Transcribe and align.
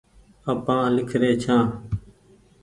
آپآن 0.53 0.85
ليکري 0.95 1.31
ڇآن 1.43 1.65